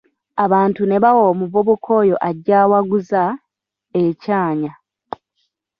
Abantu 0.45 0.81
ne 0.85 0.97
bawa 1.03 1.23
omuvubuka 1.31 1.89
oyo 2.01 2.15
ajja 2.29 2.55
awaguza, 2.63 3.23
ekyanya. 4.03 4.73